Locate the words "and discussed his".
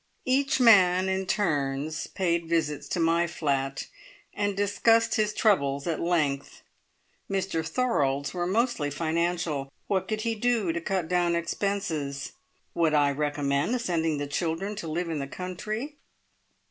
4.33-5.31